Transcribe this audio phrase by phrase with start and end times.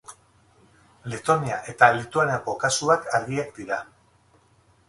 [1.11, 3.79] Letonia eta Lituaniako kasuak argiak dira.